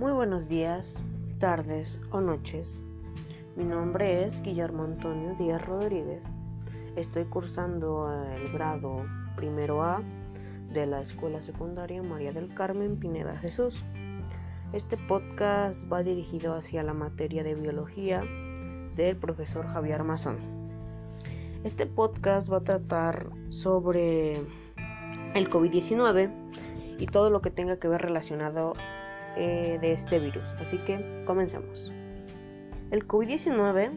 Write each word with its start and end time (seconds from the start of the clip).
Muy 0.00 0.12
buenos 0.12 0.48
días, 0.48 1.04
tardes 1.40 2.00
o 2.10 2.22
noches. 2.22 2.80
Mi 3.54 3.64
nombre 3.64 4.24
es 4.24 4.40
Guillermo 4.40 4.84
Antonio 4.84 5.34
Díaz 5.38 5.62
Rodríguez. 5.66 6.22
Estoy 6.96 7.26
cursando 7.26 8.10
el 8.34 8.50
grado 8.50 9.04
primero 9.36 9.82
A 9.82 10.00
de 10.72 10.86
la 10.86 11.02
Escuela 11.02 11.42
Secundaria 11.42 12.02
María 12.02 12.32
del 12.32 12.48
Carmen 12.54 12.96
Pineda 12.96 13.36
Jesús. 13.36 13.84
Este 14.72 14.96
podcast 14.96 15.84
va 15.92 16.02
dirigido 16.02 16.54
hacia 16.54 16.82
la 16.82 16.94
materia 16.94 17.44
de 17.44 17.54
biología 17.54 18.22
del 18.96 19.18
profesor 19.18 19.66
Javier 19.66 20.02
Mazón. 20.02 20.38
Este 21.62 21.84
podcast 21.84 22.50
va 22.50 22.56
a 22.56 22.64
tratar 22.64 23.28
sobre 23.50 24.36
el 25.34 25.50
COVID-19 25.50 26.30
y 26.96 27.04
todo 27.04 27.28
lo 27.28 27.42
que 27.42 27.50
tenga 27.50 27.76
que 27.76 27.88
ver 27.88 28.00
relacionado 28.00 28.72
eh, 29.36 29.78
de 29.80 29.92
este 29.92 30.18
virus. 30.18 30.48
Así 30.60 30.78
que 30.78 31.24
comencemos. 31.26 31.92
El 32.90 33.06
COVID-19 33.06 33.90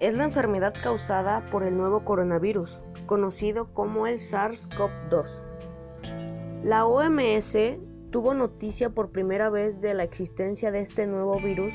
es 0.00 0.14
la 0.14 0.24
enfermedad 0.24 0.74
causada 0.80 1.46
por 1.46 1.62
el 1.62 1.76
nuevo 1.76 2.04
coronavirus, 2.04 2.80
conocido 3.06 3.72
como 3.72 4.06
el 4.06 4.18
SARS-CoV-2. 4.18 5.42
La 6.62 6.86
OMS 6.86 7.56
tuvo 8.10 8.34
noticia 8.34 8.90
por 8.90 9.10
primera 9.10 9.50
vez 9.50 9.80
de 9.80 9.94
la 9.94 10.02
existencia 10.02 10.70
de 10.70 10.80
este 10.80 11.06
nuevo 11.06 11.40
virus 11.40 11.74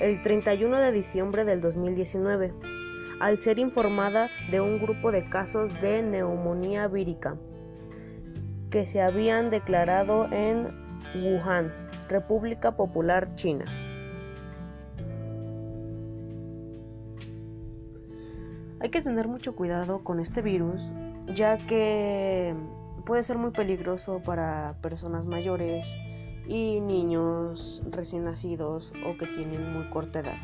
el 0.00 0.22
31 0.22 0.78
de 0.78 0.92
diciembre 0.92 1.44
del 1.44 1.60
2019, 1.60 2.52
al 3.20 3.38
ser 3.38 3.58
informada 3.58 4.28
de 4.50 4.60
un 4.60 4.78
grupo 4.78 5.12
de 5.12 5.28
casos 5.28 5.72
de 5.80 6.02
neumonía 6.02 6.88
vírica 6.88 7.36
que 8.70 8.86
se 8.86 9.00
habían 9.00 9.50
declarado 9.50 10.26
en 10.32 10.83
Wuhan, 11.14 11.72
República 12.08 12.76
Popular 12.76 13.34
China. 13.34 13.64
Hay 18.80 18.90
que 18.90 19.00
tener 19.00 19.28
mucho 19.28 19.54
cuidado 19.56 20.04
con 20.04 20.20
este 20.20 20.42
virus, 20.42 20.92
ya 21.34 21.56
que 21.56 22.54
puede 23.06 23.22
ser 23.22 23.38
muy 23.38 23.50
peligroso 23.50 24.20
para 24.22 24.74
personas 24.82 25.26
mayores 25.26 25.96
y 26.46 26.80
niños 26.80 27.80
recién 27.90 28.24
nacidos 28.24 28.92
o 29.06 29.16
que 29.16 29.26
tienen 29.26 29.72
muy 29.72 29.88
corta 29.88 30.20
edad. 30.20 30.38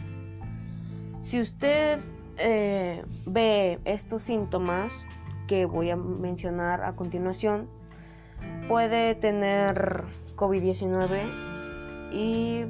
Si 1.22 1.38
usted 1.40 2.00
eh, 2.38 3.04
ve 3.26 3.78
estos 3.84 4.22
síntomas 4.22 5.06
que 5.46 5.66
voy 5.66 5.90
a 5.90 5.96
mencionar 5.96 6.82
a 6.82 6.96
continuación, 6.96 7.68
puede 8.68 9.14
tener 9.16 10.04
COVID-19 10.40 12.10
y 12.12 12.64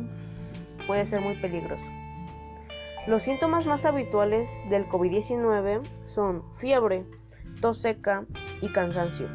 puede 0.86 1.06
ser 1.06 1.20
muy 1.20 1.36
peligroso. 1.36 1.88
Los 3.06 3.22
síntomas 3.22 3.64
más 3.64 3.86
habituales 3.86 4.60
del 4.68 4.88
COVID-19 4.88 5.82
son 6.04 6.42
fiebre, 6.56 7.06
tos 7.60 7.78
seca 7.78 8.26
y 8.60 8.68
cansancio. 8.72 9.28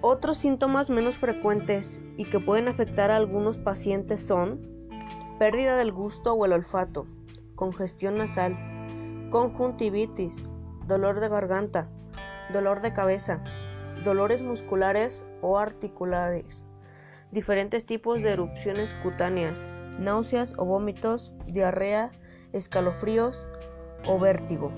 Otros 0.00 0.36
síntomas 0.36 0.90
menos 0.90 1.16
frecuentes 1.16 2.00
y 2.16 2.24
que 2.24 2.38
pueden 2.38 2.68
afectar 2.68 3.10
a 3.10 3.16
algunos 3.16 3.58
pacientes 3.58 4.24
son 4.24 4.60
pérdida 5.40 5.76
del 5.76 5.90
gusto 5.90 6.34
o 6.34 6.44
el 6.44 6.52
olfato, 6.52 7.06
congestión 7.56 8.16
nasal, 8.16 8.56
conjuntivitis, 9.30 10.44
dolor 10.86 11.18
de 11.18 11.28
garganta, 11.28 11.90
dolor 12.52 12.80
de 12.80 12.92
cabeza, 12.92 13.42
dolores 14.04 14.42
musculares 14.42 15.24
o 15.40 15.58
articulares, 15.58 16.64
diferentes 17.30 17.84
tipos 17.84 18.22
de 18.22 18.30
erupciones 18.30 18.94
cutáneas, 19.02 19.70
náuseas 19.98 20.54
o 20.56 20.64
vómitos, 20.64 21.32
diarrea, 21.46 22.10
escalofríos 22.52 23.46
o 24.06 24.18
vértigo. 24.18 24.72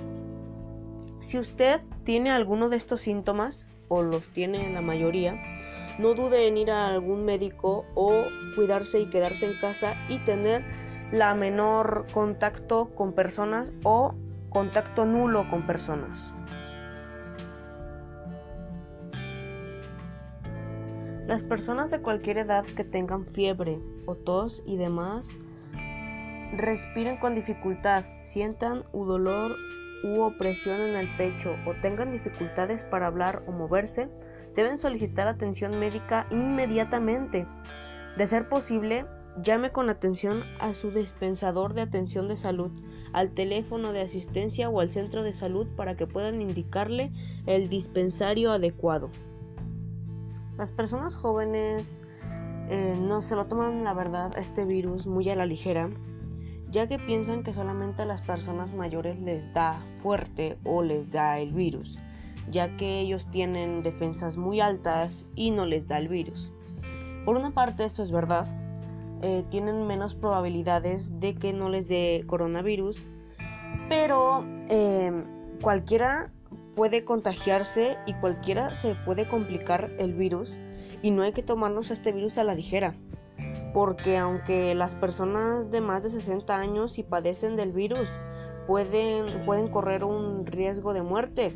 Si 1.21 1.39
usted 1.39 1.81
tiene 2.05 2.31
alguno 2.31 2.69
de 2.69 2.77
estos 2.77 3.03
síntomas, 3.03 3.67
o 3.89 4.03
los 4.03 4.31
tiene 4.31 4.73
la 4.73 4.81
mayoría, 4.81 5.35
no 5.99 6.15
dude 6.15 6.47
en 6.47 6.57
ir 6.57 6.71
a 6.71 6.87
algún 6.89 7.25
médico 7.25 7.85
o 7.95 8.25
cuidarse 8.55 9.01
y 9.01 9.11
quedarse 9.11 9.47
en 9.47 9.59
casa 9.59 9.97
y 10.09 10.19
tener 10.21 10.65
la 11.13 11.35
menor 11.35 12.07
contacto 12.15 12.91
con 12.95 13.13
personas 13.13 13.73
o 13.83 14.15
contacto 14.49 15.05
nulo 15.05 15.49
con 15.51 15.67
personas. 15.67 16.33
Las 21.31 21.45
personas 21.45 21.93
de 21.93 22.01
cualquier 22.01 22.39
edad 22.39 22.65
que 22.65 22.83
tengan 22.83 23.25
fiebre 23.25 23.79
o 24.05 24.17
tos 24.17 24.65
y 24.67 24.77
demás 24.77 25.37
respiren 26.57 27.19
con 27.19 27.37
dificultad, 27.37 28.05
sientan 28.25 28.83
un 28.93 29.07
dolor 29.07 29.55
u 30.03 30.23
opresión 30.23 30.81
en 30.81 30.97
el 30.97 31.17
pecho 31.17 31.55
o 31.69 31.75
tengan 31.81 32.11
dificultades 32.11 32.83
para 32.83 33.07
hablar 33.07 33.45
o 33.47 33.53
moverse, 33.53 34.09
deben 34.57 34.77
solicitar 34.77 35.29
atención 35.29 35.79
médica 35.79 36.27
inmediatamente. 36.33 37.47
De 38.17 38.27
ser 38.27 38.49
posible, 38.49 39.07
llame 39.41 39.71
con 39.71 39.89
atención 39.89 40.43
a 40.59 40.75
su 40.75 40.91
dispensador 40.91 41.75
de 41.75 41.83
atención 41.83 42.27
de 42.27 42.37
salud, 42.37 42.73
al 43.13 43.31
teléfono 43.31 43.93
de 43.93 44.01
asistencia 44.01 44.69
o 44.69 44.81
al 44.81 44.91
centro 44.91 45.23
de 45.23 45.33
salud 45.33 45.69
para 45.77 45.97
que 45.97 46.09
puedan 46.09 46.43
indicarle 46.43 47.13
el 47.47 47.69
dispensario 47.69 48.51
adecuado. 48.51 49.13
Las 50.61 50.73
personas 50.73 51.17
jóvenes 51.17 52.03
eh, 52.69 52.95
no 53.01 53.23
se 53.23 53.35
lo 53.35 53.47
toman, 53.47 53.83
la 53.83 53.95
verdad, 53.95 54.37
este 54.37 54.67
virus 54.67 55.07
muy 55.07 55.27
a 55.31 55.35
la 55.35 55.47
ligera, 55.47 55.89
ya 56.71 56.87
que 56.87 56.99
piensan 56.99 57.43
que 57.43 57.55
solamente 57.55 58.03
a 58.03 58.05
las 58.05 58.21
personas 58.21 58.75
mayores 58.75 59.19
les 59.23 59.55
da 59.55 59.81
fuerte 60.03 60.59
o 60.65 60.83
les 60.83 61.11
da 61.11 61.39
el 61.39 61.55
virus, 61.55 61.99
ya 62.51 62.77
que 62.77 63.01
ellos 63.01 63.27
tienen 63.31 63.83
defensas 63.83 64.37
muy 64.37 64.61
altas 64.61 65.25
y 65.35 65.51
no 65.51 65.65
les 65.65 65.89
da 65.89 65.97
el 65.97 66.09
virus. 66.09 66.53
Por 67.25 67.37
una 67.37 67.53
parte, 67.53 67.87
esto 67.87 68.03
es 68.03 68.13
verdad, 68.13 68.47
eh, 69.23 69.47
tienen 69.49 69.87
menos 69.87 70.15
probabilidades 70.15 71.21
de 71.21 71.37
que 71.37 71.55
no 71.55 71.71
les 71.71 71.89
dé 71.89 72.25
coronavirus, 72.27 73.03
pero 73.89 74.45
eh, 74.69 75.25
cualquiera 75.63 76.31
puede 76.81 77.05
contagiarse 77.05 77.99
y 78.07 78.15
cualquiera 78.15 78.73
se 78.75 78.95
puede 78.95 79.29
complicar 79.29 79.91
el 79.99 80.15
virus 80.15 80.57
y 81.03 81.11
no 81.11 81.21
hay 81.21 81.35
que 81.35 81.43
tomarnos 81.43 81.91
este 81.91 82.11
virus 82.11 82.39
a 82.39 82.43
la 82.43 82.55
ligera. 82.55 82.95
Porque 83.75 84.17
aunque 84.17 84.75
las 84.75 84.95
personas 84.95 85.71
de 85.71 85.83
más 85.83 86.05
de 86.05 86.09
60 86.09 86.57
años 86.57 86.93
si 86.93 87.03
padecen 87.03 87.55
del 87.55 87.73
virus 87.73 88.09
pueden, 88.67 89.45
pueden 89.45 89.69
correr 89.69 90.05
un 90.05 90.47
riesgo 90.47 90.95
de 90.95 91.03
muerte, 91.03 91.55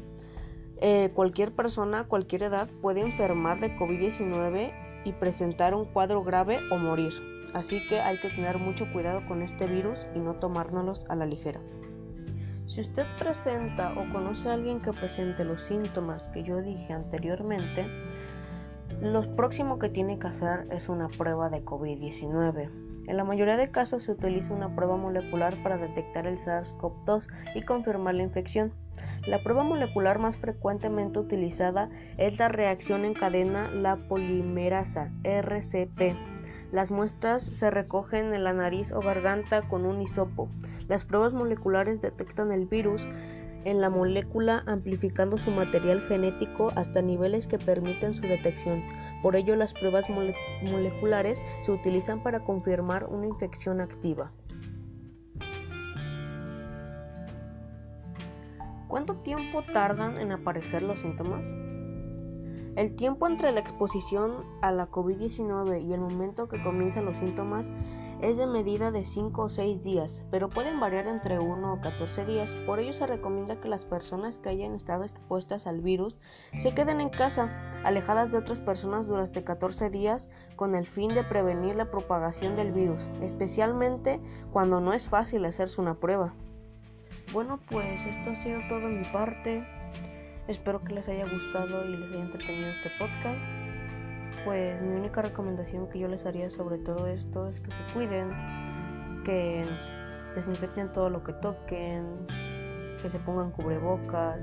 eh, 0.83 1.11
cualquier 1.15 1.55
persona 1.55 2.05
cualquier 2.07 2.43
edad 2.43 2.69
puede 2.83 3.01
enfermar 3.01 3.61
de 3.61 3.75
COVID-19 3.79 4.75
y 5.07 5.13
presentar 5.13 5.75
un 5.75 5.87
cuadro 5.87 6.23
grave 6.23 6.59
o 6.71 6.77
morir. 6.77 7.15
Así 7.55 7.81
que 7.87 7.99
hay 7.99 8.21
que 8.21 8.29
tener 8.29 8.59
mucho 8.59 8.93
cuidado 8.93 9.27
con 9.27 9.41
este 9.41 9.65
virus 9.65 10.07
y 10.15 10.19
no 10.19 10.35
tomárnoslos 10.35 11.07
a 11.09 11.17
la 11.17 11.25
ligera. 11.25 11.63
Si 12.67 12.81
usted 12.81 13.05
presenta 13.19 13.93
o 13.93 14.11
conoce 14.11 14.49
a 14.49 14.55
alguien 14.55 14.81
que 14.81 14.93
presente 14.93 15.45
los 15.45 15.63
síntomas 15.63 16.29
que 16.29 16.43
yo 16.43 16.63
dije 16.63 16.93
anteriormente, 16.93 17.87
lo 19.03 19.37
próximo 19.37 19.79
que 19.79 19.91
tiene 19.91 20.19
que 20.19 20.29
hacer 20.29 20.67
es 20.71 20.89
una 20.89 21.09
prueba 21.09 21.51
de 21.51 21.63
COVID-19. 21.63 22.71
En 23.07 23.17
la 23.19 23.25
mayoría 23.25 23.59
de 23.59 23.71
casos 23.71 24.05
se 24.05 24.13
utiliza 24.13 24.55
una 24.55 24.75
prueba 24.75 24.97
molecular 24.97 25.55
para 25.63 25.77
detectar 25.77 26.27
el 26.27 26.39
SARS-CoV-2 26.39 27.29
y 27.55 27.63
confirmar 27.63 28.15
la 28.15 28.23
infección. 28.23 28.73
La 29.27 29.43
prueba 29.43 29.63
molecular 29.63 30.19
más 30.19 30.37
frecuentemente 30.37 31.19
utilizada 31.19 31.91
es 32.17 32.39
la 32.39 32.49
reacción 32.49 33.05
en 33.05 33.13
cadena 33.13 33.71
la 33.71 33.97
polimerasa 33.97 35.13
RCP. 35.23 36.17
Las 36.73 36.91
muestras 36.91 37.43
se 37.43 37.71
recogen 37.71 38.33
en 38.33 38.43
la 38.43 38.53
nariz 38.55 38.91
o 38.93 39.01
garganta 39.01 39.69
con 39.69 39.85
un 39.85 40.01
hisopo. 40.01 40.49
Las 40.89 41.05
pruebas 41.05 41.33
moleculares 41.33 42.01
detectan 42.01 42.53
el 42.53 42.67
virus 42.67 43.07
en 43.65 43.81
la 43.81 43.89
molécula 43.89 44.63
amplificando 44.67 45.39
su 45.39 45.51
material 45.51 46.03
genético 46.03 46.71
hasta 46.77 47.03
niveles 47.03 47.47
que 47.47 47.59
permiten 47.59 48.15
su 48.15 48.23
detección. 48.23 48.83
Por 49.23 49.37
ello, 49.37 49.57
las 49.57 49.73
pruebas 49.73 50.07
moleculares 50.11 51.43
se 51.61 51.73
utilizan 51.73 52.23
para 52.23 52.41
confirmar 52.41 53.07
una 53.07 53.27
infección 53.27 53.81
activa. 53.81 54.33
¿Cuánto 58.89 59.17
tiempo 59.17 59.63
tardan 59.73 60.19
en 60.19 60.31
aparecer 60.31 60.83
los 60.83 61.01
síntomas? 61.01 61.47
El 62.77 62.95
tiempo 62.97 63.27
entre 63.27 63.53
la 63.53 63.61
exposición 63.61 64.37
a 64.61 64.73
la 64.73 64.91
COVID-19 64.91 65.83
y 65.83 65.93
el 65.93 66.01
momento 66.01 66.49
que 66.49 66.63
comienzan 66.63 67.05
los 67.05 67.19
síntomas 67.19 67.73
es 68.25 68.39
de 68.39 68.47
medida 68.47 68.91
de 68.91 69.05
5 69.05 69.43
o 69.43 69.49
6 69.51 69.83
días, 69.83 70.25
pero 70.31 70.49
pueden 70.49 70.81
variar 70.81 71.07
entre 71.09 71.39
1 71.39 71.75
o 71.75 71.81
14 71.83 72.25
días. 72.25 72.55
Por 72.65 72.81
ello 72.81 72.95
se 72.95 73.07
recomienda 73.07 73.61
que 73.61 73.69
las 73.69 73.85
personas 73.85 74.39
que 74.39 74.49
hayan 74.49 74.75
estado 74.75 75.05
expuestas 75.05 75.67
al 75.67 75.83
virus 75.83 76.17
se 76.57 76.75
queden 76.75 77.03
en 77.03 77.11
casa, 77.11 77.53
alejadas 77.85 78.33
de 78.33 78.39
otras 78.39 78.63
personas 78.63 79.07
durante 79.07 79.45
14 79.45 79.91
días, 79.91 80.31
con 80.57 80.75
el 80.75 80.87
fin 80.87 81.13
de 81.13 81.23
prevenir 81.23 81.77
la 81.77 81.91
propagación 81.91 82.57
del 82.57 82.73
virus, 82.73 83.11
especialmente 83.21 84.21
cuando 84.53 84.81
no 84.81 84.95
es 84.95 85.07
fácil 85.07 85.45
hacerse 85.45 85.83
una 85.83 85.97
prueba. 85.97 86.33
Bueno, 87.35 87.61
pues 87.69 88.07
esto 88.07 88.31
ha 88.31 88.37
sido 88.37 88.61
todo 88.71 88.81
de 88.81 88.89
mi 88.89 89.05
parte. 89.05 89.67
Espero 90.49 90.83
que 90.83 90.95
les 90.95 91.07
haya 91.09 91.29
gustado 91.29 91.85
y 91.85 91.95
les 91.95 92.11
haya 92.11 92.23
entretenido 92.23 92.71
este 92.71 92.91
podcast 92.99 93.45
pues 94.45 94.81
mi 94.83 94.95
única 94.97 95.23
recomendación 95.23 95.89
que 95.89 95.99
yo 95.99 96.09
les 96.09 96.27
haría 96.27 96.51
sobre 96.51 96.79
todo 96.79 97.07
esto 97.07 97.49
es 97.49 97.61
que 97.61 97.71
se 97.71 97.83
cuiden, 97.93 98.31
que 99.25 99.65
desinfecten 100.35 100.93
todo 100.93 101.11
lo 101.11 101.25
que 101.25 101.33
toquen, 101.35 102.27
que 103.01 103.09
se 103.09 103.19
pongan 103.19 103.51
cubrebocas, 103.53 104.41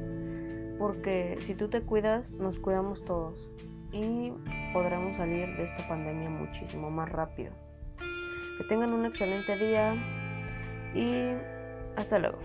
porque 0.79 1.37
si 1.39 1.53
tú 1.53 1.67
te 1.67 1.81
cuidas, 1.81 2.31
nos 2.31 2.57
cuidamos 2.59 3.05
todos 3.05 3.51
y 3.91 4.31
podremos 4.73 5.17
salir 5.17 5.55
de 5.57 5.65
esta 5.65 5.87
pandemia 5.87 6.29
muchísimo 6.29 6.89
más 6.89 7.09
rápido. 7.09 7.51
Que 7.97 8.63
tengan 8.69 8.93
un 8.93 9.05
excelente 9.05 9.55
día 9.57 9.95
y 10.95 11.33
hasta 11.95 12.19
luego. 12.19 12.37